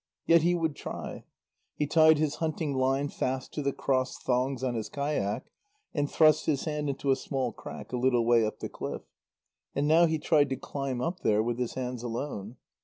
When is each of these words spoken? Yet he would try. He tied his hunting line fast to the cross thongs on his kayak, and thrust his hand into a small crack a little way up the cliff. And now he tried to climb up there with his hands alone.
Yet 0.25 0.41
he 0.41 0.55
would 0.55 0.75
try. 0.75 1.25
He 1.75 1.85
tied 1.85 2.17
his 2.17 2.37
hunting 2.37 2.73
line 2.73 3.07
fast 3.09 3.53
to 3.53 3.61
the 3.61 3.71
cross 3.71 4.17
thongs 4.17 4.63
on 4.63 4.73
his 4.73 4.89
kayak, 4.89 5.51
and 5.93 6.09
thrust 6.09 6.47
his 6.47 6.65
hand 6.65 6.89
into 6.89 7.11
a 7.11 7.15
small 7.15 7.51
crack 7.51 7.93
a 7.93 7.97
little 7.97 8.25
way 8.25 8.43
up 8.43 8.61
the 8.61 8.67
cliff. 8.69 9.03
And 9.75 9.87
now 9.87 10.07
he 10.07 10.17
tried 10.17 10.49
to 10.49 10.55
climb 10.55 11.01
up 11.01 11.19
there 11.19 11.43
with 11.43 11.59
his 11.59 11.75
hands 11.75 12.01
alone. 12.01 12.55